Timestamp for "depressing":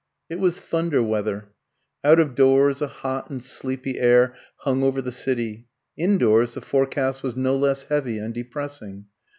8.33-9.05